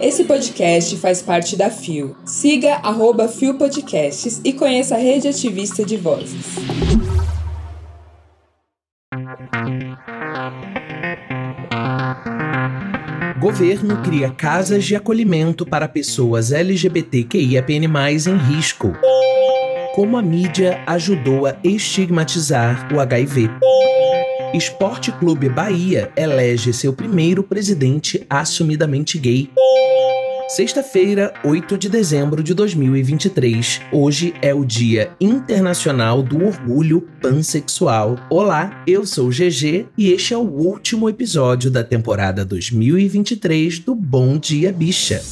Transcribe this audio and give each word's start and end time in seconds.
Esse 0.00 0.24
podcast 0.24 0.96
faz 0.96 1.22
parte 1.22 1.56
da 1.56 1.70
FIO. 1.70 2.16
Siga 2.24 2.74
arroba 2.82 3.28
FIO 3.28 3.54
Podcasts 3.54 4.40
e 4.44 4.52
conheça 4.52 4.96
a 4.96 4.98
rede 4.98 5.28
ativista 5.28 5.84
de 5.84 5.96
vozes. 5.96 6.56
Governo 13.40 14.00
cria 14.02 14.30
casas 14.30 14.84
de 14.84 14.94
acolhimento 14.94 15.66
para 15.66 15.88
pessoas 15.88 16.52
LGBTQIAPN+, 16.52 17.86
em 18.28 18.36
risco. 18.36 18.92
Como 19.94 20.16
a 20.16 20.22
mídia 20.22 20.82
ajudou 20.86 21.46
a 21.46 21.56
estigmatizar 21.64 22.88
o 22.94 23.00
HIV. 23.00 23.50
Esporte 24.54 25.10
Clube 25.12 25.48
Bahia 25.48 26.12
elege 26.14 26.74
seu 26.74 26.92
primeiro 26.92 27.42
presidente 27.42 28.26
assumidamente 28.28 29.18
gay. 29.18 29.50
Sexta-feira, 30.48 31.32
8 31.42 31.78
de 31.78 31.88
dezembro 31.88 32.42
de 32.42 32.52
2023. 32.52 33.80
Hoje 33.90 34.34
é 34.42 34.52
o 34.52 34.62
Dia 34.62 35.12
Internacional 35.18 36.22
do 36.22 36.44
Orgulho 36.44 37.08
Pansexual. 37.22 38.18
Olá, 38.28 38.82
eu 38.86 39.06
sou 39.06 39.30
GG 39.30 39.86
e 39.96 40.12
este 40.12 40.34
é 40.34 40.36
o 40.36 40.42
último 40.42 41.08
episódio 41.08 41.70
da 41.70 41.82
temporada 41.82 42.44
2023 42.44 43.78
do 43.78 43.94
Bom 43.94 44.36
Dia 44.36 44.70
Bicha. 44.70 45.22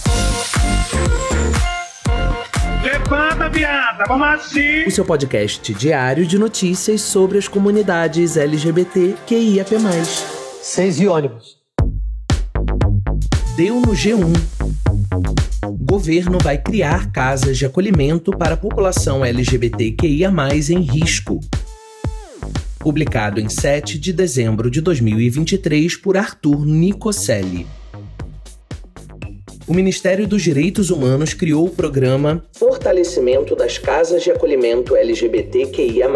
Viada, 3.61 4.05
vamos 4.09 4.27
assim! 4.27 4.87
O 4.87 4.91
seu 4.91 5.05
podcast 5.05 5.75
diário 5.75 6.25
de 6.25 6.39
notícias 6.39 7.03
sobre 7.03 7.37
as 7.37 7.47
comunidades 7.47 8.39
LGBT 8.39 9.17
QIAP+. 9.27 9.77
Seis 10.63 10.99
e 10.99 11.07
ônibus. 11.07 11.59
Deu 13.59 13.75
no 13.75 13.93
G1 13.93 14.33
governo 15.79 16.39
vai 16.43 16.57
criar 16.57 17.13
casas 17.13 17.59
de 17.59 17.67
acolhimento 17.67 18.31
para 18.31 18.55
a 18.55 18.57
população 18.57 19.23
LGBTQIA, 19.23 20.33
em 20.71 20.81
risco. 20.81 21.39
Publicado 22.79 23.41
em 23.41 23.51
7 23.51 23.99
de 23.99 24.15
dezembro 24.15 24.71
de 24.71 24.81
2023 24.81 25.97
por 25.97 26.17
Arthur 26.17 26.65
Nicocelli 26.65 27.67
o 29.71 29.73
Ministério 29.73 30.27
dos 30.27 30.43
Direitos 30.43 30.91
Humanos 30.91 31.33
criou 31.33 31.65
o 31.65 31.71
programa 31.71 32.43
Fortalecimento 32.53 33.55
das 33.55 33.79
Casas 33.79 34.21
de 34.21 34.29
Acolhimento 34.29 34.97
LGBTQIA, 34.97 36.09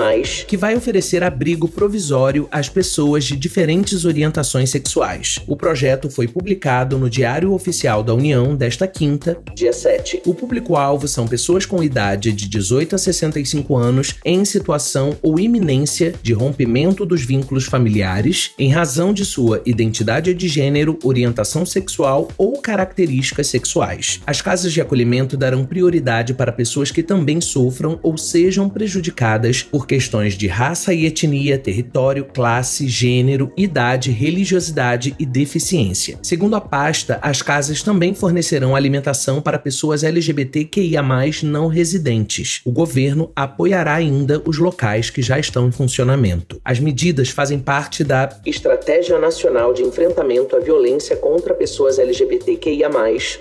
que 0.48 0.56
vai 0.56 0.74
oferecer 0.74 1.22
abrigo 1.22 1.68
provisório 1.68 2.48
às 2.50 2.68
pessoas 2.68 3.22
de 3.22 3.36
diferentes 3.36 4.04
orientações 4.04 4.70
sexuais. 4.70 5.38
O 5.46 5.56
projeto 5.56 6.10
foi 6.10 6.26
publicado 6.26 6.98
no 6.98 7.08
Diário 7.08 7.52
Oficial 7.52 8.02
da 8.02 8.12
União 8.12 8.56
desta 8.56 8.88
quinta, 8.88 9.38
dia 9.54 9.72
7. 9.72 10.22
O 10.26 10.34
público-alvo 10.34 11.06
são 11.06 11.28
pessoas 11.28 11.64
com 11.64 11.80
idade 11.80 12.32
de 12.32 12.48
18 12.48 12.96
a 12.96 12.98
65 12.98 13.76
anos 13.76 14.16
em 14.24 14.44
situação 14.44 15.16
ou 15.22 15.38
iminência 15.38 16.12
de 16.20 16.32
rompimento 16.32 17.06
dos 17.06 17.22
vínculos 17.22 17.66
familiares 17.66 18.50
em 18.58 18.72
razão 18.72 19.14
de 19.14 19.24
sua 19.24 19.62
identidade 19.64 20.34
de 20.34 20.48
gênero, 20.48 20.98
orientação 21.04 21.64
sexual 21.64 22.26
ou 22.36 22.60
características 22.60 23.43
sexuais. 23.48 24.20
As 24.26 24.40
casas 24.40 24.72
de 24.72 24.80
acolhimento 24.80 25.36
darão 25.36 25.64
prioridade 25.64 26.34
para 26.34 26.52
pessoas 26.52 26.90
que 26.90 27.02
também 27.02 27.40
sofram 27.40 27.98
ou 28.02 28.16
sejam 28.16 28.68
prejudicadas 28.68 29.62
por 29.62 29.86
questões 29.86 30.34
de 30.34 30.46
raça 30.46 30.92
e 30.92 31.06
etnia, 31.06 31.58
território, 31.58 32.24
classe, 32.24 32.88
gênero, 32.88 33.52
idade, 33.56 34.10
religiosidade 34.10 35.14
e 35.18 35.26
deficiência. 35.26 36.18
Segundo 36.22 36.56
a 36.56 36.60
pasta, 36.60 37.18
as 37.22 37.42
casas 37.42 37.82
também 37.82 38.14
fornecerão 38.14 38.74
alimentação 38.74 39.40
para 39.40 39.58
pessoas 39.58 40.02
LGBTQIA+ 40.02 41.02
não 41.42 41.66
residentes. 41.66 42.60
O 42.64 42.72
governo 42.72 43.30
apoiará 43.34 43.94
ainda 43.94 44.42
os 44.44 44.58
locais 44.58 45.10
que 45.10 45.22
já 45.22 45.38
estão 45.38 45.68
em 45.68 45.72
funcionamento. 45.72 46.60
As 46.64 46.80
medidas 46.80 47.30
fazem 47.30 47.58
parte 47.58 48.02
da 48.04 48.28
Estratégia 48.46 49.18
Nacional 49.18 49.72
de 49.72 49.82
Enfrentamento 49.82 50.56
à 50.56 50.60
Violência 50.60 51.16
contra 51.16 51.54
Pessoas 51.54 51.98
LGBTQIA+, 51.98 52.90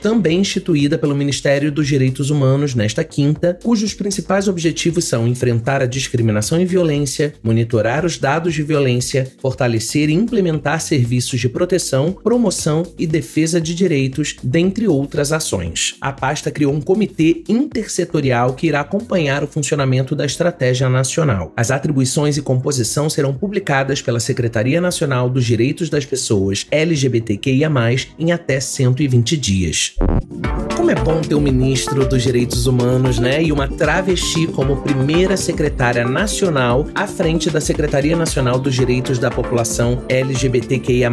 também 0.02 0.40
instituída 0.40 0.98
pelo 0.98 1.16
Ministério 1.16 1.72
dos 1.72 1.88
Direitos 1.88 2.30
Humanos 2.30 2.76
nesta 2.76 3.04
quinta, 3.04 3.58
cujos 3.64 3.94
principais 3.94 4.48
objetivos 4.48 5.06
são 5.06 5.28
enfrentar 5.28 5.82
a 5.82 5.86
discriminação 5.86 6.62
e 6.62 6.66
violência, 6.66 7.34
monitorar 7.44 8.06
os 8.06 8.18
dados 8.18 8.54
de 8.54 8.64
violência, 8.64 9.32
fortalecer 9.40 10.10
e 10.10 10.14
implementar 10.14 10.82
serviços 10.82 11.40
de 11.40 11.50
proteção, 11.50 12.12
promoção 12.12 12.84
e 12.98 13.06
defesa 13.06 13.60
de 13.60 13.74
direitos, 13.76 14.36
dentre 14.44 14.88
outras 14.88 15.32
ações. 15.32 15.96
A 16.00 16.12
pasta 16.12 16.52
criou 16.52 16.74
um 16.74 16.82
comitê 16.82 17.44
intersetorial 17.48 18.54
que 18.54 18.68
irá 18.68 18.82
acompanhar 18.82 19.44
o 19.44 19.48
funcionamento 19.48 20.16
da 20.16 20.26
estratégia 20.26 20.90
nacional. 20.90 21.52
As 21.56 21.72
atribuições 21.72 22.38
e 22.38 22.42
composição 22.42 23.10
serão 23.10 23.34
publicadas 23.34 24.02
pela 24.02 24.20
Secretaria 24.20 24.80
Nacional 24.80 25.30
dos 25.30 25.46
Direitos 25.46 25.90
das 25.90 26.06
Pessoas 26.06 26.66
LGBTQIA+, 26.72 27.72
em 28.20 28.32
até 28.32 28.60
120 28.60 29.38
dias. 29.38 29.73
Reis. 29.74 29.98
Como 30.76 30.90
é 30.90 30.96
bom 30.96 31.22
ter 31.22 31.36
um 31.36 31.40
ministro 31.40 32.06
dos 32.06 32.24
Direitos 32.24 32.66
Humanos, 32.66 33.20
né? 33.20 33.42
E 33.42 33.52
uma 33.52 33.68
travesti 33.68 34.48
como 34.48 34.78
primeira 34.78 35.38
secretária 35.38 36.06
nacional 36.06 36.88
à 36.96 37.06
frente 37.06 37.50
da 37.50 37.62
Secretaria 37.62 38.16
Nacional 38.16 38.60
dos 38.60 38.74
Direitos 38.74 39.20
da 39.20 39.30
População 39.30 40.04
LGBTQIA, 40.10 41.10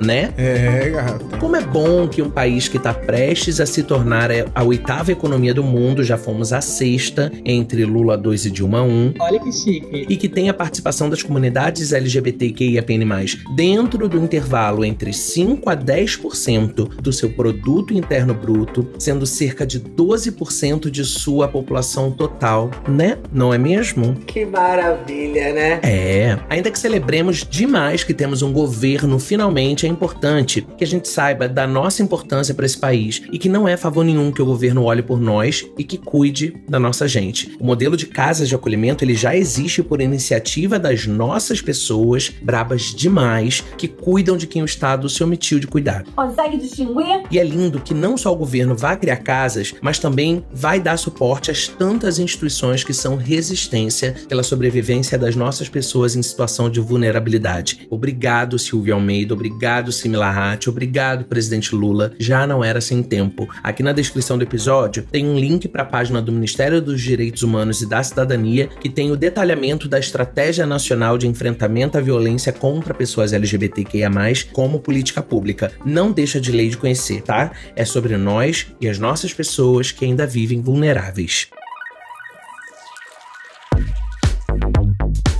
né? 0.00 0.32
É, 0.36 0.90
gata. 0.90 1.38
Como 1.38 1.56
é 1.56 1.60
bom 1.60 2.06
que 2.08 2.22
um 2.22 2.30
país 2.30 2.68
que 2.68 2.76
está 2.76 2.94
prestes 2.94 3.60
a 3.60 3.66
se 3.66 3.82
tornar 3.82 4.30
a 4.54 4.62
oitava 4.62 5.10
economia 5.10 5.52
do 5.52 5.62
mundo, 5.62 6.04
já 6.04 6.16
fomos 6.16 6.52
a 6.52 6.60
sexta, 6.60 7.32
entre 7.44 7.84
Lula 7.84 8.16
2 8.16 8.46
e 8.46 8.50
Dilma 8.50 8.82
1. 8.82 9.14
Olha 9.18 9.40
que 9.40 9.52
chique. 9.52 10.06
E 10.08 10.16
que 10.16 10.28
tem 10.28 10.48
a 10.48 10.54
participação 10.54 11.10
das 11.10 11.22
comunidades 11.22 11.92
LGBTQIAPN+, 11.92 13.06
dentro 13.56 14.08
do 14.08 14.18
intervalo 14.18 14.84
entre 14.84 15.12
5 15.12 15.68
a 15.68 15.76
10% 15.76 17.00
do 17.00 17.12
seu 17.12 17.30
produto 17.30 17.92
interno 17.92 18.34
bruto, 18.34 18.86
sendo 19.02 19.26
cerca 19.26 19.66
de 19.66 19.80
12% 19.80 20.90
de 20.90 21.04
sua 21.04 21.48
população 21.48 22.10
total, 22.10 22.70
né? 22.88 23.18
Não 23.32 23.52
é 23.52 23.58
mesmo? 23.58 24.14
Que 24.26 24.44
maravilha, 24.44 25.52
né? 25.52 25.80
É. 25.82 26.38
Ainda 26.48 26.70
que 26.70 26.78
celebremos 26.78 27.44
demais 27.48 28.04
que 28.04 28.14
temos 28.14 28.42
um 28.42 28.52
governo, 28.52 29.18
finalmente 29.18 29.86
é 29.86 29.88
importante 29.88 30.66
que 30.76 30.84
a 30.84 30.86
gente 30.86 31.08
saiba 31.08 31.48
da 31.48 31.66
nossa 31.66 32.02
importância 32.02 32.54
para 32.54 32.66
esse 32.66 32.78
país 32.78 33.22
e 33.32 33.38
que 33.38 33.48
não 33.48 33.66
é 33.66 33.76
favor 33.76 34.04
nenhum 34.04 34.30
que 34.30 34.42
o 34.42 34.46
governo 34.46 34.84
olhe 34.84 35.02
por 35.02 35.20
nós 35.20 35.66
e 35.78 35.84
que 35.84 35.96
cuide 35.96 36.54
da 36.68 36.78
nossa 36.78 37.08
gente. 37.08 37.56
O 37.58 37.64
modelo 37.64 37.96
de 37.96 38.06
casas 38.06 38.48
de 38.48 38.54
acolhimento 38.54 39.04
ele 39.04 39.14
já 39.14 39.34
existe 39.34 39.82
por 39.82 40.00
iniciativa 40.00 40.78
das 40.78 41.06
nossas 41.06 41.60
pessoas 41.60 42.30
brabas 42.42 42.94
demais 42.94 43.64
que 43.78 43.88
cuidam 43.88 44.36
de 44.36 44.46
quem 44.46 44.62
o 44.62 44.64
Estado 44.64 45.08
se 45.08 45.22
omitiu 45.22 45.58
de 45.58 45.66
cuidar. 45.66 46.04
Consegue 46.14 46.56
distinguir? 46.56 47.22
E 47.30 47.38
é 47.38 47.44
lindo 47.44 47.80
que 47.80 47.94
não 47.94 48.16
só 48.16 48.32
o 48.32 48.36
governo 48.36 48.74
vai 48.74 48.89
criar 48.96 49.16
casas, 49.16 49.74
mas 49.80 49.98
também 49.98 50.44
vai 50.52 50.80
dar 50.80 50.96
suporte 50.96 51.50
às 51.50 51.68
tantas 51.68 52.18
instituições 52.18 52.84
que 52.84 52.94
são 52.94 53.16
resistência 53.16 54.14
pela 54.28 54.42
sobrevivência 54.42 55.18
das 55.18 55.36
nossas 55.36 55.68
pessoas 55.68 56.16
em 56.16 56.22
situação 56.22 56.70
de 56.70 56.80
vulnerabilidade. 56.80 57.86
Obrigado, 57.90 58.58
Silvio 58.58 58.94
Almeida, 58.94 59.34
obrigado, 59.34 59.92
Simila 59.92 60.28
Hatch, 60.28 60.68
obrigado, 60.68 61.24
presidente 61.24 61.74
Lula. 61.74 62.12
Já 62.18 62.46
não 62.46 62.62
era 62.64 62.80
sem 62.80 63.02
tempo. 63.02 63.48
Aqui 63.62 63.82
na 63.82 63.92
descrição 63.92 64.36
do 64.36 64.44
episódio 64.44 65.04
tem 65.10 65.26
um 65.26 65.38
link 65.38 65.68
para 65.68 65.82
a 65.82 65.86
página 65.86 66.20
do 66.22 66.32
Ministério 66.32 66.80
dos 66.80 67.00
Direitos 67.00 67.42
Humanos 67.42 67.82
e 67.82 67.88
da 67.88 68.02
Cidadania 68.02 68.68
que 68.80 68.88
tem 68.88 69.10
o 69.10 69.16
detalhamento 69.16 69.88
da 69.88 69.98
Estratégia 69.98 70.66
Nacional 70.66 71.18
de 71.18 71.26
Enfrentamento 71.26 71.98
à 71.98 72.00
Violência 72.00 72.52
contra 72.52 72.94
Pessoas 72.94 73.32
LGBTQIA+, 73.32 74.10
como 74.52 74.80
política 74.80 75.22
pública. 75.22 75.72
Não 75.84 76.12
deixa 76.12 76.40
de 76.40 76.52
lei 76.52 76.68
de 76.68 76.76
conhecer, 76.76 77.22
tá? 77.22 77.52
É 77.76 77.84
sobre 77.84 78.16
nós 78.16 78.66
e 78.80 78.88
as 78.88 78.98
nossas 78.98 79.32
pessoas 79.32 79.92
que 79.92 80.04
ainda 80.04 80.26
vivem 80.26 80.62
vulneráveis. 80.62 81.48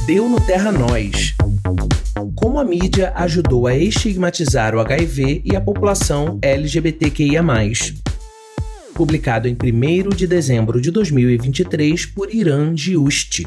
Deu 0.06 0.28
no 0.28 0.40
Terra 0.40 0.72
Nós. 0.72 1.34
Como 2.34 2.58
a 2.58 2.64
mídia 2.64 3.12
ajudou 3.14 3.66
a 3.66 3.76
estigmatizar 3.76 4.74
o 4.74 4.80
HIV 4.80 5.42
e 5.44 5.54
a 5.54 5.60
população 5.60 6.38
LGBTQIA. 6.42 7.42
Publicado 8.94 9.48
em 9.48 9.54
1 9.54 10.08
de 10.10 10.26
dezembro 10.26 10.80
de 10.80 10.90
2023 10.90 12.06
por 12.06 12.34
Irã 12.34 12.76
Giusti. 12.76 13.46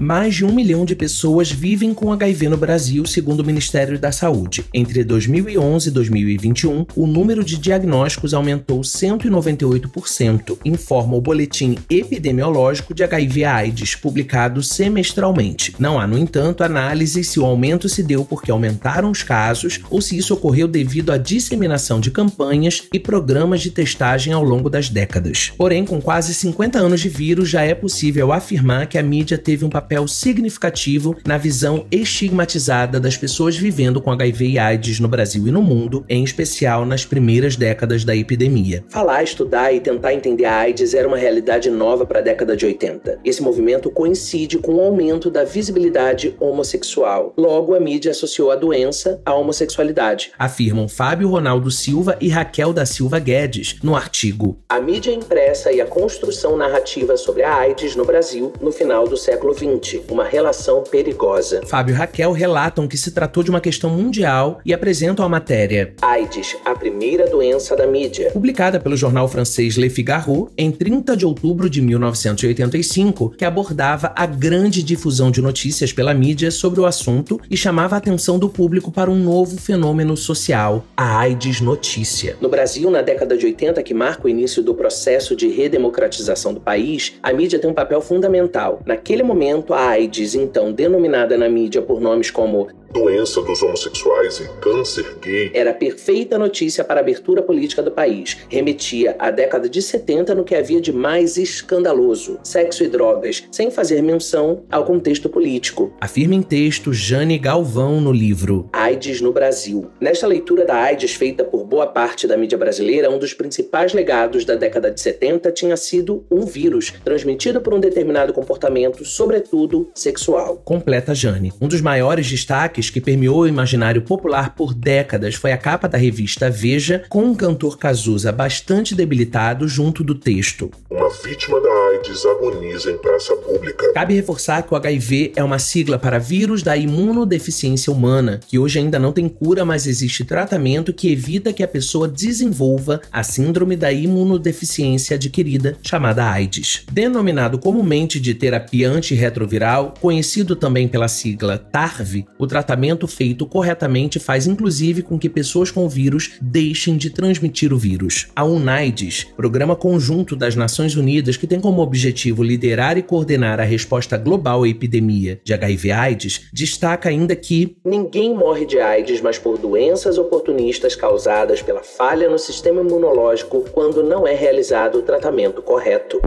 Mais 0.00 0.34
de 0.34 0.44
um 0.44 0.52
milhão 0.52 0.84
de 0.84 0.96
pessoas 0.96 1.52
vivem 1.52 1.94
com 1.94 2.12
HIV 2.12 2.48
no 2.48 2.56
Brasil, 2.56 3.06
segundo 3.06 3.40
o 3.40 3.44
Ministério 3.44 3.96
da 3.96 4.10
Saúde. 4.10 4.64
Entre 4.74 5.04
2011 5.04 5.88
e 5.88 5.92
2021, 5.92 6.86
o 6.96 7.06
número 7.06 7.44
de 7.44 7.56
diagnósticos 7.56 8.34
aumentou 8.34 8.80
198%, 8.80 10.58
informa 10.64 11.16
o 11.16 11.20
Boletim 11.20 11.78
Epidemiológico 11.88 12.92
de 12.92 13.04
HIV/AIDS, 13.04 13.94
publicado 13.94 14.62
semestralmente. 14.64 15.76
Não 15.78 15.98
há, 15.98 16.06
no 16.08 16.18
entanto, 16.18 16.64
análise 16.64 17.22
se 17.22 17.38
o 17.38 17.44
aumento 17.44 17.88
se 17.88 18.02
deu 18.02 18.24
porque 18.24 18.50
aumentaram 18.50 19.12
os 19.12 19.22
casos 19.22 19.80
ou 19.90 20.00
se 20.00 20.18
isso 20.18 20.34
ocorreu 20.34 20.66
devido 20.66 21.12
à 21.12 21.16
disseminação 21.16 22.00
de 22.00 22.10
campanhas 22.10 22.82
e 22.92 22.98
programas 22.98 23.60
de 23.60 23.70
testagem 23.70 24.32
ao 24.32 24.42
longo 24.42 24.68
das 24.68 24.88
décadas. 24.88 25.52
Porém, 25.56 25.84
com 25.84 26.02
quase 26.02 26.34
50 26.34 26.78
anos 26.78 27.00
de 27.00 27.08
vírus, 27.08 27.48
já 27.48 27.62
é 27.62 27.74
possível 27.74 28.32
afirmar 28.32 28.88
que 28.88 28.98
a 28.98 29.02
mídia 29.02 29.38
teve 29.38 29.64
um 29.64 29.70
papel 29.70 29.83
significativo 30.08 31.16
na 31.26 31.38
visão 31.38 31.86
estigmatizada 31.90 33.00
das 33.00 33.16
pessoas 33.16 33.56
vivendo 33.56 34.00
com 34.00 34.10
HIV 34.10 34.46
e 34.46 34.58
AIDS 34.58 35.00
no 35.00 35.08
Brasil 35.08 35.46
e 35.46 35.50
no 35.50 35.62
mundo, 35.62 36.04
em 36.08 36.24
especial 36.24 36.84
nas 36.84 37.04
primeiras 37.04 37.56
décadas 37.56 38.04
da 38.04 38.14
epidemia. 38.14 38.84
Falar, 38.88 39.22
estudar 39.22 39.72
e 39.72 39.80
tentar 39.80 40.14
entender 40.14 40.44
a 40.44 40.58
AIDS 40.58 40.94
era 40.94 41.08
uma 41.08 41.16
realidade 41.16 41.70
nova 41.70 42.06
para 42.06 42.18
a 42.20 42.22
década 42.22 42.56
de 42.56 42.66
80. 42.66 43.20
Esse 43.24 43.42
movimento 43.42 43.90
coincide 43.90 44.58
com 44.58 44.74
o 44.74 44.80
aumento 44.80 45.30
da 45.30 45.44
visibilidade 45.44 46.34
homossexual. 46.40 47.32
Logo, 47.36 47.74
a 47.74 47.80
mídia 47.80 48.10
associou 48.10 48.50
a 48.50 48.56
doença 48.56 49.20
à 49.24 49.34
homossexualidade. 49.34 50.32
Afirmam 50.38 50.88
Fábio 50.88 51.28
Ronaldo 51.28 51.70
Silva 51.70 52.16
e 52.20 52.28
Raquel 52.28 52.72
da 52.72 52.86
Silva 52.86 53.18
Guedes 53.18 53.76
no 53.82 53.96
artigo 53.96 54.58
A 54.68 54.80
mídia 54.80 55.12
impressa 55.12 55.72
e 55.72 55.80
a 55.80 55.86
construção 55.86 56.56
narrativa 56.56 57.16
sobre 57.16 57.42
a 57.42 57.54
AIDS 57.54 57.96
no 57.96 58.04
Brasil 58.04 58.52
no 58.60 58.72
final 58.72 59.06
do 59.06 59.16
século 59.16 59.54
XX, 59.54 59.73
uma 60.10 60.24
relação 60.24 60.82
perigosa. 60.82 61.62
Fábio 61.66 61.94
e 61.94 61.96
Raquel 61.96 62.32
relatam 62.32 62.86
que 62.86 62.96
se 62.96 63.10
tratou 63.10 63.42
de 63.42 63.50
uma 63.50 63.60
questão 63.60 63.90
mundial 63.90 64.60
e 64.64 64.72
apresentam 64.72 65.24
a 65.24 65.28
matéria 65.28 65.94
AIDS, 66.02 66.56
a 66.64 66.74
primeira 66.74 67.28
doença 67.28 67.76
da 67.76 67.86
mídia, 67.86 68.30
publicada 68.32 68.78
pelo 68.78 68.96
jornal 68.96 69.28
francês 69.28 69.76
Le 69.76 69.90
Figaro 69.90 70.50
em 70.56 70.70
30 70.70 71.16
de 71.16 71.26
outubro 71.26 71.68
de 71.68 71.80
1985, 71.80 73.30
que 73.30 73.44
abordava 73.44 74.12
a 74.16 74.26
grande 74.26 74.82
difusão 74.82 75.30
de 75.30 75.40
notícias 75.40 75.92
pela 75.92 76.14
mídia 76.14 76.50
sobre 76.50 76.80
o 76.80 76.86
assunto 76.86 77.40
e 77.50 77.56
chamava 77.56 77.94
a 77.94 77.98
atenção 77.98 78.38
do 78.38 78.48
público 78.48 78.90
para 78.90 79.10
um 79.10 79.18
novo 79.18 79.56
fenômeno 79.56 80.16
social, 80.16 80.84
a 80.96 81.18
AIDS 81.18 81.60
notícia. 81.60 82.36
No 82.40 82.48
Brasil, 82.48 82.90
na 82.90 83.02
década 83.02 83.36
de 83.36 83.46
80, 83.46 83.82
que 83.82 83.94
marca 83.94 84.26
o 84.26 84.28
início 84.28 84.62
do 84.62 84.74
processo 84.74 85.34
de 85.34 85.48
redemocratização 85.48 86.52
do 86.52 86.60
país, 86.60 87.14
a 87.22 87.32
mídia 87.32 87.58
tem 87.58 87.70
um 87.70 87.74
papel 87.74 88.00
fundamental. 88.00 88.80
Naquele 88.84 89.22
momento, 89.22 89.63
AIDS, 89.72 90.34
então 90.34 90.72
denominada 90.72 91.38
na 91.38 91.48
mídia 91.48 91.80
por 91.80 92.00
nomes 92.00 92.30
como 92.30 92.68
doença 92.94 93.42
dos 93.42 93.60
homossexuais 93.60 94.38
e 94.38 94.48
câncer 94.60 95.16
gay. 95.20 95.50
Era 95.52 95.74
perfeita 95.74 96.38
notícia 96.38 96.84
para 96.84 97.00
a 97.00 97.02
abertura 97.02 97.42
política 97.42 97.82
do 97.82 97.90
país. 97.90 98.38
Remetia 98.48 99.16
à 99.18 99.32
década 99.32 99.68
de 99.68 99.82
70 99.82 100.32
no 100.32 100.44
que 100.44 100.54
havia 100.54 100.80
de 100.80 100.92
mais 100.92 101.36
escandaloso: 101.36 102.38
sexo 102.44 102.84
e 102.84 102.88
drogas, 102.88 103.42
sem 103.50 103.68
fazer 103.68 104.00
menção 104.00 104.62
ao 104.70 104.84
contexto 104.84 105.28
político. 105.28 105.92
Afirma 106.00 106.36
em 106.36 106.42
texto 106.42 106.92
Jane 106.92 107.36
Galvão 107.36 108.00
no 108.00 108.12
livro 108.12 108.70
AIDS 108.72 109.20
no 109.20 109.32
Brasil. 109.32 109.90
Nesta 110.00 110.28
leitura 110.28 110.64
da 110.64 110.76
AIDS 110.76 111.14
feita 111.14 111.42
por 111.42 111.64
boa 111.64 111.88
parte 111.88 112.28
da 112.28 112.36
mídia 112.36 112.56
brasileira, 112.56 113.10
um 113.10 113.18
dos 113.18 113.34
principais 113.34 113.92
legados 113.92 114.44
da 114.44 114.54
década 114.54 114.92
de 114.92 115.00
70 115.00 115.50
tinha 115.50 115.76
sido 115.76 116.24
um 116.30 116.46
vírus 116.46 116.92
transmitido 117.04 117.60
por 117.60 117.74
um 117.74 117.80
determinado 117.80 118.32
comportamento, 118.32 119.04
sobretudo 119.04 119.90
sexual. 119.94 120.62
Completa 120.64 121.12
Jane. 121.12 121.52
Um 121.60 121.66
dos 121.66 121.80
maiores 121.80 122.30
destaques 122.30 122.83
que 122.90 123.00
permeou 123.00 123.40
o 123.40 123.48
imaginário 123.48 124.02
popular 124.02 124.54
por 124.54 124.74
décadas 124.74 125.34
foi 125.34 125.52
a 125.52 125.58
capa 125.58 125.88
da 125.88 125.98
revista 125.98 126.50
Veja, 126.50 127.04
com 127.08 127.24
um 127.24 127.34
cantor 127.34 127.78
Cazuza 127.78 128.30
bastante 128.30 128.94
debilitado 128.94 129.66
junto 129.66 130.04
do 130.04 130.14
texto. 130.14 130.70
Uma 130.90 131.08
vítima 131.22 131.60
da 131.60 131.68
AIDS 131.90 132.24
agoniza 132.26 132.90
em 132.90 132.98
praça 132.98 133.34
pública. 133.36 133.92
Cabe 133.92 134.14
reforçar 134.14 134.62
que 134.62 134.72
o 134.72 134.76
HIV 134.76 135.32
é 135.36 135.42
uma 135.42 135.58
sigla 135.58 135.98
para 135.98 136.18
vírus 136.18 136.62
da 136.62 136.76
imunodeficiência 136.76 137.92
humana, 137.92 138.40
que 138.46 138.58
hoje 138.58 138.78
ainda 138.78 138.98
não 138.98 139.12
tem 139.12 139.28
cura, 139.28 139.64
mas 139.64 139.86
existe 139.86 140.24
tratamento 140.24 140.92
que 140.92 141.12
evita 141.12 141.52
que 141.52 141.62
a 141.62 141.68
pessoa 141.68 142.06
desenvolva 142.06 143.00
a 143.10 143.22
síndrome 143.22 143.76
da 143.76 143.92
imunodeficiência 143.92 145.16
adquirida, 145.16 145.76
chamada 145.82 146.24
AIDS. 146.24 146.84
Denominado 146.90 147.58
comumente 147.58 148.20
de 148.20 148.34
terapia 148.34 148.90
antirretroviral, 148.90 149.94
conhecido 150.00 150.54
também 150.54 150.86
pela 150.86 151.08
sigla 151.08 151.58
TARV, 151.58 152.24
o 152.38 152.46
tratamento 152.46 152.73
feito 153.06 153.46
corretamente 153.46 154.18
faz 154.18 154.46
inclusive 154.46 155.02
com 155.02 155.18
que 155.18 155.28
pessoas 155.28 155.70
com 155.70 155.88
vírus 155.88 156.32
deixem 156.40 156.96
de 156.96 157.10
transmitir 157.10 157.72
o 157.72 157.78
vírus. 157.78 158.28
A 158.34 158.44
UNAIDS, 158.44 159.26
programa 159.36 159.76
conjunto 159.76 160.36
das 160.36 160.56
Nações 160.56 160.96
Unidas 160.96 161.36
que 161.36 161.46
tem 161.46 161.60
como 161.60 161.82
objetivo 161.82 162.42
liderar 162.42 162.98
e 162.98 163.02
coordenar 163.02 163.60
a 163.60 163.64
resposta 163.64 164.16
global 164.16 164.62
à 164.62 164.68
epidemia 164.68 165.40
de 165.44 165.52
HIV/AIDS, 165.52 166.48
destaca 166.52 167.08
ainda 167.08 167.34
que 167.36 167.76
ninguém 167.84 168.34
morre 168.34 168.66
de 168.66 168.78
AIDS, 168.78 169.20
mas 169.20 169.38
por 169.38 169.58
doenças 169.58 170.18
oportunistas 170.18 170.94
causadas 170.94 171.62
pela 171.62 171.82
falha 171.82 172.28
no 172.28 172.38
sistema 172.38 172.80
imunológico 172.80 173.64
quando 173.72 174.02
não 174.02 174.26
é 174.26 174.34
realizado 174.34 174.98
o 174.98 175.02
tratamento 175.02 175.62
correto. 175.62 176.20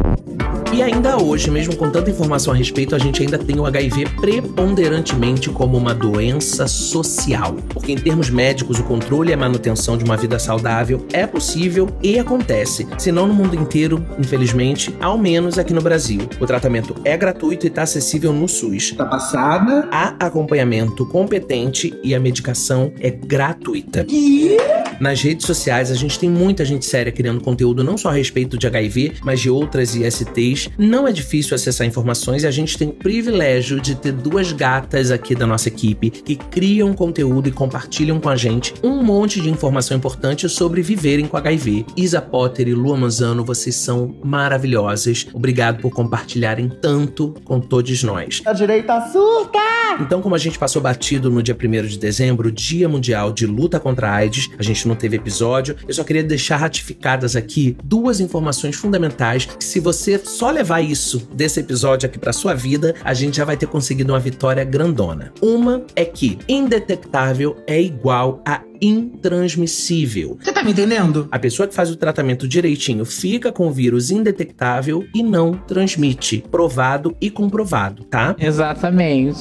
E 0.77 0.83
ainda 0.83 1.17
hoje, 1.17 1.49
mesmo 1.49 1.75
com 1.75 1.89
tanta 1.89 2.11
informação 2.11 2.53
a 2.53 2.55
respeito, 2.55 2.93
a 2.95 2.99
gente 2.99 3.23
ainda 3.23 3.39
tem 3.39 3.59
o 3.59 3.65
HIV 3.65 4.09
preponderantemente 4.21 5.49
como 5.49 5.75
uma 5.75 5.91
doença 5.91 6.67
social. 6.67 7.55
Porque, 7.69 7.93
em 7.93 7.97
termos 7.97 8.29
médicos, 8.29 8.77
o 8.77 8.83
controle 8.83 9.31
e 9.31 9.33
a 9.33 9.37
manutenção 9.37 9.97
de 9.97 10.03
uma 10.03 10.15
vida 10.15 10.37
saudável 10.37 11.03
é 11.11 11.25
possível 11.25 11.89
e 12.03 12.19
acontece, 12.19 12.87
se 12.99 13.11
não 13.11 13.25
no 13.25 13.33
mundo 13.33 13.55
inteiro, 13.55 14.05
infelizmente, 14.19 14.95
ao 15.01 15.17
menos 15.17 15.57
aqui 15.57 15.73
no 15.73 15.81
Brasil. 15.81 16.29
O 16.39 16.45
tratamento 16.45 16.93
é 17.03 17.17
gratuito 17.17 17.65
e 17.65 17.69
está 17.69 17.81
acessível 17.81 18.31
no 18.31 18.47
SUS. 18.47 18.91
Tá 18.91 19.05
passada. 19.05 19.89
Há 19.91 20.13
acompanhamento 20.27 21.07
competente 21.07 21.99
e 22.03 22.13
a 22.13 22.19
medicação 22.19 22.93
é 22.99 23.09
gratuita. 23.09 24.05
E... 24.07 24.57
Nas 24.99 25.21
redes 25.21 25.45
sociais, 25.45 25.91
a 25.91 25.95
gente 25.95 26.17
tem 26.17 26.29
muita 26.29 26.65
gente 26.65 26.85
séria 26.85 27.11
criando 27.11 27.43
conteúdo 27.43 27.83
não 27.83 27.97
só 27.97 28.09
a 28.09 28.13
respeito 28.13 28.57
de 28.57 28.65
HIV, 28.65 29.13
mas 29.23 29.39
de 29.39 29.49
outras 29.49 29.95
ISTs 29.95 30.69
não 30.77 31.07
é 31.07 31.11
difícil 31.11 31.53
acessar 31.53 31.85
informações 31.85 32.43
e 32.43 32.47
a 32.47 32.51
gente 32.51 32.77
tem 32.77 32.89
o 32.89 32.93
privilégio 32.93 33.79
de 33.79 33.95
ter 33.95 34.11
duas 34.11 34.51
gatas 34.51 35.11
aqui 35.11 35.35
da 35.35 35.45
nossa 35.45 35.67
equipe 35.67 36.09
que 36.09 36.35
criam 36.35 36.93
conteúdo 36.93 37.47
e 37.47 37.51
compartilham 37.51 38.19
com 38.19 38.29
a 38.29 38.35
gente 38.35 38.73
um 38.83 39.03
monte 39.03 39.39
de 39.39 39.49
informação 39.49 39.95
importante 39.95 40.49
sobre 40.49 40.81
viverem 40.81 41.27
com 41.27 41.37
HIV. 41.37 41.85
Isa 41.95 42.21
Potter 42.21 42.67
e 42.67 42.73
Lua 42.73 42.97
Manzano, 42.97 43.45
vocês 43.45 43.75
são 43.75 44.15
maravilhosas. 44.23 45.27
Obrigado 45.33 45.79
por 45.81 45.91
compartilharem 45.91 46.69
tanto 46.81 47.35
com 47.43 47.59
todos 47.59 48.03
nós. 48.03 48.41
A 48.45 48.53
direita 48.53 48.99
surta! 49.11 49.59
Então, 49.99 50.21
como 50.21 50.35
a 50.35 50.37
gente 50.37 50.59
passou 50.59 50.81
batido 50.81 51.29
no 51.29 51.41
dia 51.41 51.55
1 51.55 51.87
de 51.87 51.97
dezembro, 51.97 52.51
Dia 52.51 52.87
Mundial 52.87 53.31
de 53.31 53.45
Luta 53.45 53.79
contra 53.79 54.09
a 54.09 54.15
AIDS, 54.15 54.49
a 54.57 54.63
gente 54.63 54.86
não 54.87 54.95
teve 54.95 55.17
episódio, 55.17 55.75
eu 55.87 55.93
só 55.93 56.03
queria 56.03 56.23
deixar 56.23 56.57
ratificadas 56.57 57.35
aqui 57.35 57.77
duas 57.83 58.19
informações 58.19 58.75
fundamentais 58.75 59.45
que 59.45 59.63
se 59.63 59.79
você 59.79 60.17
só 60.17 60.49
levar 60.49 60.81
isso 60.81 61.27
desse 61.33 61.59
episódio 61.59 62.07
aqui 62.07 62.17
para 62.17 62.33
sua 62.33 62.53
vida, 62.53 62.95
a 63.03 63.13
gente 63.13 63.37
já 63.37 63.45
vai 63.45 63.57
ter 63.57 63.67
conseguido 63.67 64.13
uma 64.13 64.19
vitória 64.19 64.63
grandona. 64.63 65.33
Uma 65.41 65.83
é 65.95 66.05
que 66.05 66.39
indetectável 66.47 67.57
é 67.67 67.81
igual 67.81 68.41
a 68.45 68.61
intransmissível. 68.81 70.37
Você 70.41 70.51
tá 70.51 70.63
me 70.63 70.71
entendendo? 70.71 71.27
A 71.31 71.39
pessoa 71.39 71.67
que 71.67 71.75
faz 71.75 71.89
o 71.89 71.95
tratamento 71.95 72.47
direitinho 72.47 73.05
fica 73.05 73.51
com 73.51 73.67
o 73.67 73.71
vírus 73.71 74.11
indetectável 74.11 75.05
e 75.13 75.23
não 75.23 75.53
transmite. 75.53 76.43
Provado 76.49 77.15
e 77.19 77.29
comprovado, 77.29 78.03
tá? 78.03 78.35
Exatamente. 78.39 79.39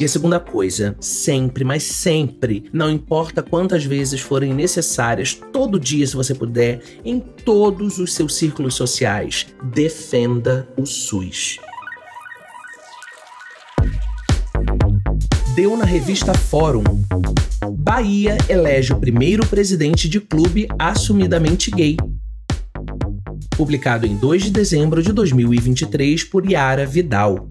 E 0.00 0.04
a 0.04 0.08
segunda 0.08 0.40
coisa, 0.40 0.96
sempre, 1.00 1.64
mas 1.64 1.82
sempre, 1.82 2.64
não 2.72 2.90
importa 2.90 3.42
quantas 3.42 3.84
vezes 3.84 4.20
forem 4.20 4.54
necessárias, 4.54 5.38
todo 5.52 5.78
dia, 5.78 6.06
se 6.06 6.16
você 6.16 6.34
puder, 6.34 6.80
em 7.04 7.20
todos 7.20 7.98
os 7.98 8.14
seus 8.14 8.34
círculos 8.36 8.74
sociais, 8.74 9.46
defenda 9.62 10.68
o 10.76 10.86
SUS. 10.86 11.58
Deu 15.58 15.76
na 15.76 15.84
revista 15.84 16.32
Fórum. 16.34 16.84
Bahia 17.80 18.38
elege 18.48 18.92
o 18.92 19.00
primeiro 19.00 19.44
presidente 19.44 20.08
de 20.08 20.20
clube 20.20 20.68
assumidamente 20.78 21.68
gay. 21.72 21.96
Publicado 23.56 24.06
em 24.06 24.14
2 24.16 24.44
de 24.44 24.50
dezembro 24.52 25.02
de 25.02 25.12
2023 25.12 26.22
por 26.22 26.48
Yara 26.48 26.86
Vidal. 26.86 27.48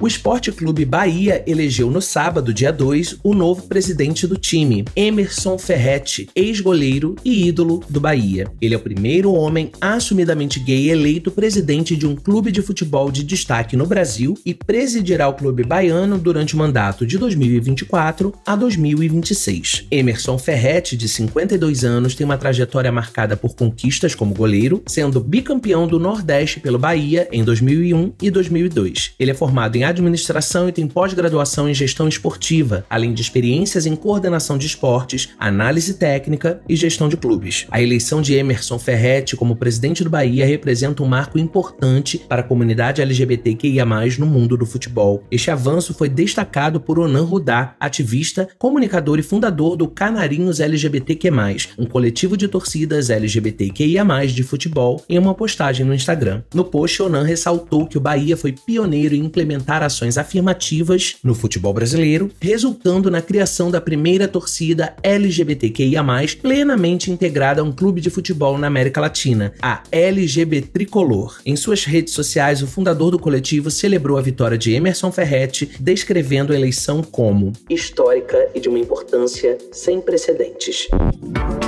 O 0.00 0.08
Esporte 0.08 0.50
Clube 0.50 0.84
Bahia 0.84 1.44
elegeu 1.46 1.88
no 1.88 2.02
sábado, 2.02 2.52
dia 2.52 2.72
2, 2.72 3.20
o 3.22 3.32
novo 3.32 3.62
presidente 3.62 4.26
do 4.26 4.36
time, 4.36 4.84
Emerson 4.96 5.56
Ferretti, 5.56 6.28
ex-goleiro 6.34 7.14
e 7.24 7.46
ídolo 7.46 7.80
do 7.88 8.00
Bahia. 8.00 8.48
Ele 8.60 8.74
é 8.74 8.76
o 8.76 8.80
primeiro 8.80 9.32
homem 9.32 9.70
assumidamente 9.80 10.58
gay 10.58 10.90
eleito 10.90 11.30
presidente 11.30 11.94
de 11.94 12.08
um 12.08 12.16
clube 12.16 12.50
de 12.50 12.60
futebol 12.60 13.08
de 13.08 13.22
destaque 13.22 13.76
no 13.76 13.86
Brasil 13.86 14.36
e 14.44 14.52
presidirá 14.52 15.28
o 15.28 15.34
clube 15.34 15.62
baiano 15.62 16.18
durante 16.18 16.56
o 16.56 16.58
mandato 16.58 17.06
de 17.06 17.16
2024 17.16 18.34
a 18.44 18.56
2026. 18.56 19.86
Emerson 19.92 20.36
Ferretti, 20.38 20.96
de 20.96 21.08
52 21.08 21.84
anos, 21.84 22.16
tem 22.16 22.24
uma 22.24 22.36
trajetória 22.36 22.90
marcada 22.90 23.36
por 23.36 23.54
conquistas 23.54 24.12
como 24.12 24.34
goleiro, 24.34 24.82
sendo 24.88 25.20
bicampeão 25.20 25.86
do 25.86 26.00
Nordeste 26.00 26.58
pelo 26.58 26.80
Bahia 26.80 27.28
em 27.30 27.44
2001 27.44 28.12
e 28.20 28.28
2002. 28.28 29.12
Ele 29.20 29.30
é 29.30 29.34
formado 29.34 29.76
em 29.76 29.83
administração 29.84 30.68
e 30.68 30.72
tem 30.72 30.86
pós-graduação 30.86 31.68
em 31.68 31.74
gestão 31.74 32.08
esportiva, 32.08 32.84
além 32.88 33.12
de 33.12 33.22
experiências 33.22 33.86
em 33.86 33.96
coordenação 33.96 34.58
de 34.58 34.66
esportes, 34.66 35.30
análise 35.38 35.94
técnica 35.94 36.60
e 36.68 36.76
gestão 36.76 37.08
de 37.08 37.16
clubes. 37.16 37.66
A 37.70 37.80
eleição 37.80 38.20
de 38.20 38.34
Emerson 38.34 38.78
Ferretti 38.78 39.36
como 39.36 39.56
presidente 39.56 40.04
do 40.04 40.10
Bahia 40.10 40.46
representa 40.46 41.02
um 41.02 41.06
marco 41.06 41.38
importante 41.38 42.18
para 42.28 42.40
a 42.40 42.44
comunidade 42.44 43.00
LGBTQIA+, 43.00 43.84
no 44.18 44.26
mundo 44.26 44.56
do 44.56 44.66
futebol. 44.66 45.22
Este 45.30 45.50
avanço 45.50 45.94
foi 45.94 46.08
destacado 46.08 46.80
por 46.80 46.98
Onan 46.98 47.24
Rudá, 47.24 47.74
ativista, 47.78 48.48
comunicador 48.58 49.18
e 49.18 49.22
fundador 49.22 49.76
do 49.76 49.88
Canarinhos 49.88 50.60
LGBTQ+, 50.60 51.30
um 51.78 51.86
coletivo 51.86 52.36
de 52.36 52.48
torcidas 52.48 53.10
LGBTQIA+, 53.10 54.04
de 54.26 54.42
futebol, 54.42 55.02
em 55.08 55.18
uma 55.18 55.34
postagem 55.34 55.84
no 55.84 55.94
Instagram. 55.94 56.42
No 56.54 56.64
post, 56.64 57.02
Onan 57.02 57.24
ressaltou 57.24 57.86
que 57.86 57.98
o 57.98 58.00
Bahia 58.00 58.36
foi 58.36 58.52
pioneiro 58.52 59.14
em 59.14 59.24
implementar 59.24 59.73
ações 59.82 60.18
afirmativas 60.18 61.16
no 61.22 61.34
futebol 61.34 61.72
brasileiro, 61.72 62.30
resultando 62.40 63.10
na 63.10 63.20
criação 63.20 63.70
da 63.70 63.80
primeira 63.80 64.28
torcida 64.28 64.94
LGBTQIA+, 65.02 66.04
plenamente 66.40 67.10
integrada 67.10 67.60
a 67.60 67.64
um 67.64 67.72
clube 67.72 68.00
de 68.00 68.10
futebol 68.10 68.58
na 68.58 68.66
América 68.66 69.00
Latina, 69.00 69.52
a 69.60 69.82
LGBT 69.90 70.68
Tricolor. 70.68 71.40
Em 71.44 71.56
suas 71.56 71.84
redes 71.84 72.14
sociais, 72.14 72.62
o 72.62 72.66
fundador 72.66 73.10
do 73.10 73.18
coletivo 73.18 73.70
celebrou 73.70 74.18
a 74.18 74.22
vitória 74.22 74.58
de 74.58 74.72
Emerson 74.72 75.10
Ferretti, 75.10 75.70
descrevendo 75.80 76.52
a 76.52 76.56
eleição 76.56 77.02
como 77.02 77.52
histórica 77.68 78.48
e 78.54 78.60
de 78.60 78.68
uma 78.68 78.78
importância 78.78 79.58
sem 79.72 80.00
precedentes. 80.00 80.88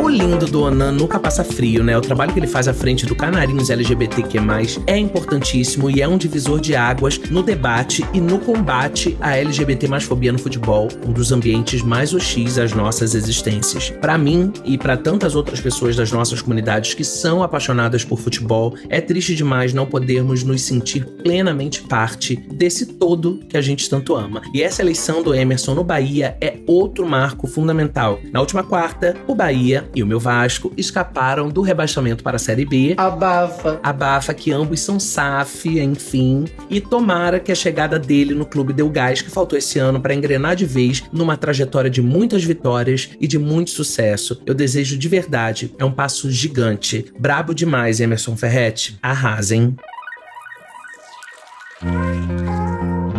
O 0.06 0.08
lindo 0.08 0.46
do 0.46 0.62
Onan 0.62 0.92
nunca 0.92 1.18
passa 1.18 1.42
frio, 1.42 1.82
né? 1.82 1.98
O 1.98 2.00
trabalho 2.00 2.32
que 2.32 2.38
ele 2.38 2.46
faz 2.46 2.68
à 2.68 2.72
frente 2.72 3.04
do 3.04 3.16
Canarinhos 3.16 3.70
LGBTQ+, 3.70 4.38
é 4.86 4.96
importantíssimo 4.96 5.90
e 5.90 6.00
é 6.00 6.06
um 6.06 6.16
divisor 6.16 6.60
de 6.60 6.76
águas 6.76 7.18
no 7.28 7.42
debate 7.42 8.06
e 8.14 8.20
no 8.20 8.38
combate 8.38 9.16
à 9.20 9.36
LGBT 9.36 9.88
mais 9.88 10.04
fobia 10.04 10.30
no 10.30 10.38
futebol, 10.38 10.86
um 11.04 11.12
dos 11.12 11.32
ambientes 11.32 11.82
mais 11.82 12.14
hostis 12.14 12.56
às 12.56 12.72
nossas 12.72 13.16
existências. 13.16 13.90
Para 13.90 14.16
mim 14.16 14.52
e 14.64 14.78
para 14.78 14.96
tantas 14.96 15.34
outras 15.34 15.60
pessoas 15.60 15.96
das 15.96 16.12
nossas 16.12 16.40
comunidades 16.40 16.94
que 16.94 17.02
são 17.02 17.42
apaixonadas 17.42 18.04
por 18.04 18.20
futebol, 18.20 18.76
é 18.88 19.00
triste 19.00 19.34
demais 19.34 19.74
não 19.74 19.86
podermos 19.86 20.44
nos 20.44 20.62
sentir 20.62 21.04
plenamente 21.04 21.82
parte 21.82 22.36
desse 22.36 22.86
todo 22.86 23.40
que 23.48 23.56
a 23.56 23.60
gente 23.60 23.90
tanto 23.90 24.14
ama. 24.14 24.40
E 24.54 24.62
essa 24.62 24.82
eleição 24.82 25.20
do 25.20 25.34
Emerson 25.34 25.74
no 25.74 25.82
Bahia 25.82 26.36
é 26.40 26.58
outro 26.64 27.04
marco 27.04 27.48
fundamental. 27.48 28.20
Na 28.32 28.38
última 28.38 28.62
quarta, 28.62 29.16
o 29.26 29.34
Bahia 29.34 29.90
e 29.96 30.02
o 30.02 30.06
meu 30.06 30.20
Vasco 30.20 30.70
escaparam 30.76 31.48
do 31.48 31.62
rebaixamento 31.62 32.22
para 32.22 32.36
a 32.36 32.38
Série 32.38 32.66
B. 32.66 32.94
Abafa. 32.98 33.80
Abafa 33.82 34.34
que 34.34 34.52
ambos 34.52 34.80
são 34.80 35.00
SAF, 35.00 35.66
enfim. 35.80 36.44
E 36.68 36.82
tomara 36.82 37.40
que 37.40 37.50
a 37.50 37.54
chegada 37.54 37.98
dele 37.98 38.34
no 38.34 38.44
clube 38.44 38.74
deu 38.74 38.90
gás 38.90 39.22
que 39.22 39.30
faltou 39.30 39.58
esse 39.58 39.78
ano 39.78 39.98
para 39.98 40.14
engrenar 40.14 40.54
de 40.54 40.66
vez 40.66 41.02
numa 41.10 41.36
trajetória 41.36 41.88
de 41.88 42.02
muitas 42.02 42.44
vitórias 42.44 43.10
e 43.18 43.26
de 43.26 43.38
muito 43.38 43.70
sucesso. 43.70 44.42
Eu 44.44 44.54
desejo 44.54 44.98
de 44.98 45.08
verdade. 45.08 45.74
É 45.78 45.84
um 45.84 45.92
passo 45.92 46.30
gigante. 46.30 47.06
Brabo 47.18 47.54
demais, 47.54 47.98
Emerson 47.98 48.36
Ferretti. 48.36 48.98
Arrasem. 49.02 49.74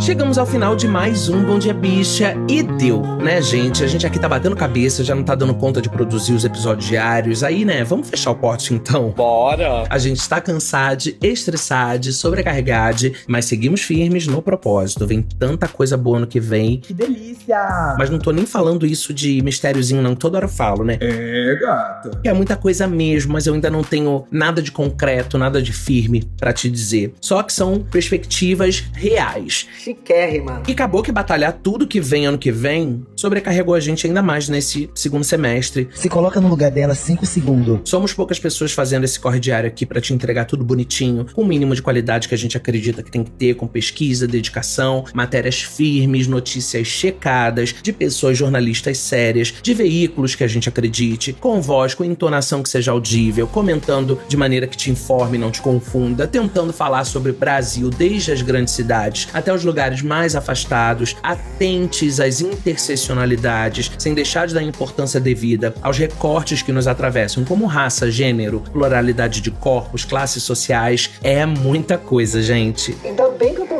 Chegamos 0.07 0.37
ao 0.37 0.45
final 0.45 0.73
de 0.73 0.87
mais 0.87 1.27
um 1.27 1.43
Bom 1.43 1.59
Dia 1.59 1.73
Bicha 1.73 2.33
e 2.49 2.63
deu, 2.63 3.01
né, 3.17 3.41
gente? 3.41 3.83
A 3.83 3.87
gente 3.87 4.07
aqui 4.07 4.17
tá 4.17 4.29
batendo 4.29 4.55
cabeça, 4.55 5.03
já 5.03 5.13
não 5.13 5.21
tá 5.21 5.35
dando 5.35 5.53
conta 5.53 5.81
de 5.81 5.89
produzir 5.89 6.31
os 6.31 6.45
episódios 6.45 6.87
diários. 6.87 7.43
Aí, 7.43 7.65
né, 7.65 7.83
vamos 7.83 8.09
fechar 8.09 8.31
o 8.31 8.35
pote 8.35 8.73
então? 8.73 9.09
Bora! 9.09 9.83
A 9.89 9.97
gente 9.97 10.19
está 10.19 10.39
cansado, 10.39 11.13
estressado, 11.21 12.09
sobrecarregado, 12.13 13.11
mas 13.27 13.43
seguimos 13.43 13.81
firmes 13.81 14.27
no 14.27 14.41
propósito. 14.41 15.05
Vem 15.05 15.21
tanta 15.21 15.67
coisa 15.67 15.97
boa 15.97 16.19
no 16.19 16.25
que 16.25 16.39
vem. 16.39 16.79
Que 16.79 16.93
delícia! 16.93 17.95
Mas 17.99 18.09
não 18.09 18.17
tô 18.17 18.31
nem 18.31 18.45
falando 18.45 18.85
isso 18.85 19.13
de 19.13 19.41
mistériozinho, 19.41 20.01
não. 20.01 20.15
Toda 20.15 20.37
hora 20.37 20.45
eu 20.45 20.49
falo, 20.49 20.85
né? 20.85 20.97
É, 21.01 21.57
gata. 21.59 22.11
É 22.23 22.31
muita 22.31 22.55
coisa 22.55 22.87
mesmo, 22.87 23.33
mas 23.33 23.45
eu 23.45 23.53
ainda 23.53 23.69
não 23.69 23.83
tenho 23.83 24.25
nada 24.31 24.61
de 24.61 24.71
concreto, 24.71 25.37
nada 25.37 25.61
de 25.61 25.73
firme 25.73 26.23
para 26.39 26.53
te 26.53 26.69
dizer. 26.69 27.13
Só 27.19 27.43
que 27.43 27.51
são 27.51 27.81
perspectivas 27.81 28.85
reais. 28.93 29.67
Chiquérrima. 29.97 30.63
E 30.67 30.71
acabou 30.71 31.01
que 31.01 31.11
batalhar 31.11 31.53
tudo 31.53 31.87
que 31.87 31.99
vem 31.99 32.25
ano 32.25 32.37
que 32.37 32.51
vem 32.51 33.05
sobrecarregou 33.15 33.73
a 33.73 33.79
gente 33.79 34.05
ainda 34.07 34.21
mais 34.21 34.47
nesse 34.47 34.89
segundo 34.93 35.23
semestre. 35.23 35.89
Se 35.93 36.07
coloca 36.07 36.39
no 36.39 36.47
lugar 36.47 36.71
dela 36.71 36.93
5 36.93 37.25
segundos. 37.25 37.89
Somos 37.89 38.13
poucas 38.13 38.39
pessoas 38.39 38.71
fazendo 38.71 39.03
esse 39.03 39.19
corre 39.19 39.39
diário 39.39 39.67
aqui 39.67 39.85
para 39.85 39.99
te 39.99 40.13
entregar 40.13 40.45
tudo 40.45 40.63
bonitinho, 40.63 41.25
com 41.33 41.41
o 41.41 41.45
mínimo 41.45 41.75
de 41.75 41.81
qualidade 41.81 42.27
que 42.27 42.35
a 42.35 42.37
gente 42.37 42.55
acredita 42.55 43.01
que 43.03 43.11
tem 43.11 43.23
que 43.23 43.31
ter, 43.31 43.55
com 43.55 43.67
pesquisa, 43.67 44.27
dedicação, 44.27 45.03
matérias 45.13 45.61
firmes, 45.61 46.27
notícias 46.27 46.87
checadas, 46.87 47.73
de 47.81 47.91
pessoas 47.91 48.37
jornalistas 48.37 48.97
sérias, 48.97 49.53
de 49.61 49.73
veículos 49.73 50.35
que 50.35 50.43
a 50.43 50.47
gente 50.47 50.69
acredite, 50.69 51.33
com 51.33 51.61
voz, 51.61 51.93
com 51.93 52.03
entonação 52.03 52.61
que 52.61 52.69
seja 52.69 52.91
audível, 52.91 53.47
comentando 53.47 54.19
de 54.27 54.37
maneira 54.37 54.67
que 54.67 54.77
te 54.77 54.91
informe 54.91 55.37
e 55.37 55.39
não 55.39 55.51
te 55.51 55.61
confunda, 55.61 56.27
tentando 56.27 56.71
falar 56.71 57.05
sobre 57.05 57.31
o 57.31 57.33
Brasil 57.33 57.89
desde 57.89 58.31
as 58.31 58.41
grandes 58.41 58.73
cidades 58.73 59.27
até 59.33 59.53
os 59.53 59.63
lugares 59.63 59.86
mais 60.01 60.35
afastados, 60.35 61.15
atentes 61.23 62.19
às 62.19 62.41
interseccionalidades, 62.41 63.91
sem 63.97 64.13
deixar 64.13 64.47
de 64.47 64.53
dar 64.53 64.63
importância 64.63 65.19
devida 65.19 65.73
aos 65.81 65.97
recortes 65.97 66.61
que 66.61 66.71
nos 66.71 66.87
atravessam, 66.87 67.43
como 67.43 67.65
raça, 67.65 68.11
gênero, 68.11 68.61
pluralidade 68.71 69.41
de 69.41 69.51
corpos, 69.51 70.05
classes 70.05 70.43
sociais. 70.43 71.11
É 71.23 71.45
muita 71.45 71.97
coisa, 71.97 72.41
gente. 72.41 72.95
Ainda 73.03 73.29
bem 73.29 73.53
que 73.53 73.61
eu 73.61 73.67
tô 73.67 73.76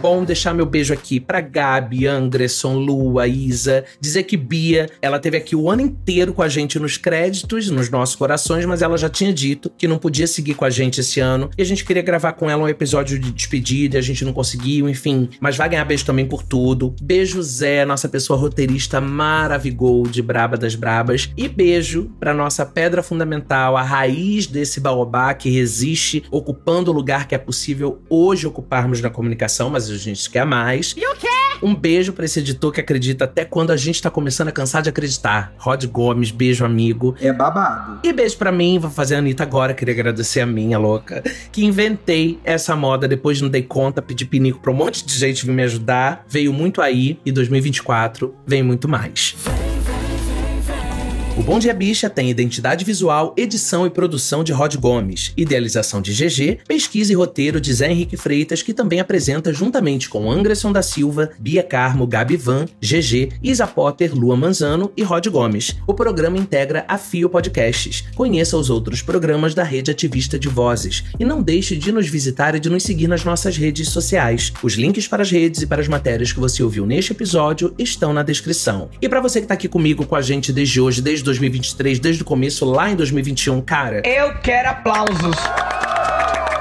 Bom 0.00 0.24
deixar 0.24 0.54
meu 0.54 0.64
beijo 0.64 0.92
aqui 0.94 1.20
pra 1.20 1.40
Gabi, 1.40 2.06
Anderson, 2.06 2.74
Lua, 2.74 3.26
Isa. 3.26 3.84
Dizer 4.00 4.22
que 4.22 4.36
Bia, 4.36 4.88
ela 5.02 5.18
teve 5.18 5.36
aqui 5.36 5.54
o 5.54 5.70
ano 5.70 5.82
inteiro 5.82 6.32
com 6.32 6.42
a 6.42 6.48
gente 6.48 6.78
nos 6.78 6.96
créditos, 6.96 7.70
nos 7.70 7.90
nossos 7.90 8.16
corações, 8.16 8.64
mas 8.64 8.82
ela 8.82 8.96
já 8.96 9.08
tinha 9.08 9.32
dito 9.32 9.70
que 9.76 9.88
não 9.88 9.98
podia 9.98 10.26
seguir 10.26 10.54
com 10.54 10.64
a 10.64 10.70
gente 10.70 11.00
esse 11.00 11.20
ano. 11.20 11.50
E 11.58 11.62
a 11.62 11.64
gente 11.64 11.84
queria 11.84 12.02
gravar 12.02 12.32
com 12.32 12.48
ela 12.48 12.64
um 12.64 12.68
episódio 12.68 13.18
de 13.18 13.30
despedida, 13.32 13.98
a 13.98 14.02
gente 14.02 14.24
não 14.24 14.32
conseguiu, 14.32 14.88
enfim. 14.88 15.28
Mas 15.40 15.56
vai 15.56 15.68
ganhar 15.68 15.84
beijo 15.84 16.04
também 16.04 16.26
por 16.26 16.42
tudo. 16.42 16.94
Beijo 17.02 17.42
Zé, 17.42 17.84
nossa 17.84 18.08
pessoa 18.08 18.38
roteirista 18.38 19.00
maravigold, 19.00 20.20
braba 20.22 20.56
das 20.56 20.74
brabas. 20.74 21.30
E 21.36 21.48
beijo 21.48 22.10
pra 22.18 22.32
nossa 22.32 22.64
pedra 22.64 23.02
fundamental, 23.02 23.76
a 23.76 23.82
raiz 23.82 24.46
desse 24.46 24.80
baobá 24.80 25.34
que 25.34 25.50
resiste, 25.50 26.24
ocupando 26.30 26.90
o 26.90 26.94
lugar 26.94 27.26
que 27.28 27.34
é 27.34 27.38
possível 27.38 28.00
hoje 28.08 28.46
ocuparmos 28.46 29.00
na 29.00 29.10
comunicação, 29.18 29.68
mas 29.68 29.90
a 29.90 29.96
gente 29.96 30.30
quer 30.30 30.46
mais. 30.46 30.94
E 30.96 31.04
o 31.04 31.16
quê? 31.16 31.26
Um 31.60 31.74
beijo 31.74 32.12
pra 32.12 32.24
esse 32.24 32.38
editor 32.38 32.72
que 32.72 32.80
acredita 32.80 33.24
até 33.24 33.44
quando 33.44 33.72
a 33.72 33.76
gente 33.76 34.00
tá 34.00 34.10
começando 34.10 34.48
a 34.48 34.52
cansar 34.52 34.80
de 34.80 34.88
acreditar. 34.88 35.52
Rod 35.58 35.84
Gomes, 35.86 36.30
beijo 36.30 36.64
amigo. 36.64 37.16
É 37.20 37.32
babado. 37.32 37.98
E 38.04 38.12
beijo 38.12 38.36
pra 38.36 38.52
mim, 38.52 38.78
vou 38.78 38.90
fazer 38.90 39.16
a 39.16 39.18
Anitta 39.18 39.42
agora, 39.42 39.74
queria 39.74 39.92
agradecer 39.92 40.40
a 40.40 40.46
minha 40.46 40.78
louca, 40.78 41.22
que 41.50 41.64
inventei 41.64 42.38
essa 42.44 42.76
moda, 42.76 43.08
depois 43.08 43.40
não 43.40 43.48
dei 43.48 43.62
conta, 43.62 44.00
pedi 44.00 44.24
pinico 44.24 44.60
pra 44.60 44.70
um 44.70 44.74
monte 44.74 45.04
de 45.04 45.12
gente 45.12 45.44
vir 45.44 45.52
me 45.52 45.64
ajudar. 45.64 46.24
Veio 46.28 46.52
muito 46.52 46.80
aí, 46.80 47.18
e 47.26 47.32
2024 47.32 48.34
vem 48.46 48.62
muito 48.62 48.88
mais. 48.88 49.34
O 51.38 51.42
Bom 51.42 51.60
Dia 51.60 51.72
Bicha 51.72 52.10
tem 52.10 52.28
identidade 52.28 52.84
visual, 52.84 53.32
edição 53.36 53.86
e 53.86 53.90
produção 53.90 54.42
de 54.42 54.52
Rod 54.52 54.74
Gomes, 54.74 55.32
idealização 55.36 56.02
de 56.02 56.12
GG, 56.12 56.58
pesquisa 56.66 57.12
e 57.12 57.14
roteiro 57.14 57.60
de 57.60 57.72
Zé 57.72 57.92
Henrique 57.92 58.16
Freitas, 58.16 58.60
que 58.60 58.74
também 58.74 58.98
apresenta 58.98 59.52
juntamente 59.52 60.08
com 60.08 60.28
Anderson 60.28 60.72
da 60.72 60.82
Silva, 60.82 61.30
Bia 61.38 61.62
Carmo, 61.62 62.08
Gabi 62.08 62.36
Van, 62.36 62.66
GG, 62.82 63.34
Isa 63.40 63.68
Potter, 63.68 64.12
Lua 64.12 64.36
Manzano 64.36 64.90
e 64.96 65.04
Rod 65.04 65.28
Gomes. 65.28 65.76
O 65.86 65.94
programa 65.94 66.36
integra 66.36 66.84
a 66.88 66.98
Fio 66.98 67.30
Podcasts. 67.30 68.02
Conheça 68.16 68.56
os 68.56 68.68
outros 68.68 69.00
programas 69.00 69.54
da 69.54 69.62
rede 69.62 69.92
ativista 69.92 70.40
de 70.40 70.48
vozes 70.48 71.04
e 71.20 71.24
não 71.24 71.40
deixe 71.40 71.76
de 71.76 71.92
nos 71.92 72.08
visitar 72.08 72.56
e 72.56 72.60
de 72.60 72.68
nos 72.68 72.82
seguir 72.82 73.06
nas 73.06 73.24
nossas 73.24 73.56
redes 73.56 73.90
sociais. 73.90 74.52
Os 74.60 74.74
links 74.74 75.06
para 75.06 75.22
as 75.22 75.30
redes 75.30 75.62
e 75.62 75.68
para 75.68 75.80
as 75.80 75.86
matérias 75.86 76.32
que 76.32 76.40
você 76.40 76.64
ouviu 76.64 76.84
neste 76.84 77.12
episódio 77.12 77.72
estão 77.78 78.12
na 78.12 78.24
descrição. 78.24 78.90
E 79.00 79.08
para 79.08 79.20
você 79.20 79.40
que 79.40 79.46
tá 79.46 79.54
aqui 79.54 79.68
comigo 79.68 80.04
com 80.04 80.16
a 80.16 80.20
gente 80.20 80.52
desde 80.52 80.80
hoje, 80.80 81.00
desde 81.00 81.27
2023, 81.28 81.98
desde 81.98 82.22
o 82.22 82.24
começo, 82.24 82.64
lá 82.64 82.90
em 82.90 82.96
2021, 82.96 83.60
cara. 83.60 84.02
Eu 84.04 84.34
quero 84.40 84.70
aplausos. 84.70 85.36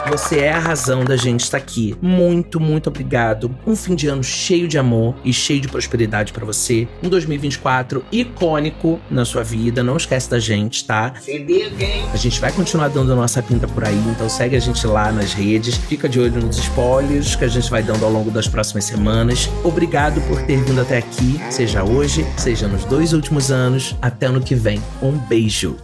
Você 0.09 0.39
é 0.39 0.51
a 0.51 0.59
razão 0.59 1.03
da 1.03 1.17
gente 1.17 1.41
estar 1.41 1.57
aqui. 1.57 1.95
Muito, 2.01 2.59
muito 2.59 2.87
obrigado. 2.87 3.53
Um 3.65 3.75
fim 3.75 3.93
de 3.93 4.07
ano 4.07 4.23
cheio 4.23 4.67
de 4.67 4.77
amor 4.77 5.15
e 5.23 5.33
cheio 5.33 5.59
de 5.59 5.67
prosperidade 5.67 6.31
para 6.31 6.45
você. 6.45 6.87
Um 7.03 7.09
2024 7.09 8.05
icônico 8.11 8.99
na 9.11 9.25
sua 9.25 9.43
vida. 9.43 9.83
Não 9.83 9.97
esquece 9.97 10.29
da 10.29 10.39
gente, 10.39 10.85
tá? 10.85 11.13
Se 11.19 11.37
liga, 11.37 11.83
hein? 11.83 12.05
A 12.13 12.17
gente 12.17 12.39
vai 12.39 12.51
continuar 12.51 12.87
dando 12.87 13.11
a 13.11 13.15
nossa 13.15 13.43
pinta 13.43 13.67
por 13.67 13.83
aí, 13.83 14.01
então 14.09 14.29
segue 14.29 14.55
a 14.55 14.59
gente 14.59 14.87
lá 14.87 15.11
nas 15.11 15.33
redes. 15.33 15.75
Fica 15.75 16.07
de 16.07 16.19
olho 16.19 16.41
nos 16.41 16.57
spoilers 16.57 17.35
que 17.35 17.43
a 17.43 17.49
gente 17.49 17.69
vai 17.69 17.83
dando 17.83 18.05
ao 18.05 18.11
longo 18.11 18.31
das 18.31 18.47
próximas 18.47 18.85
semanas. 18.85 19.49
Obrigado 19.63 20.21
por 20.21 20.41
ter 20.43 20.63
vindo 20.63 20.79
até 20.79 20.97
aqui, 20.97 21.39
seja 21.49 21.83
hoje, 21.83 22.25
seja 22.37 22.67
nos 22.67 22.85
dois 22.85 23.11
últimos 23.11 23.51
anos. 23.51 23.95
Até 24.01 24.27
ano 24.27 24.41
que 24.41 24.55
vem. 24.55 24.81
Um 25.01 25.11
beijo. 25.11 25.75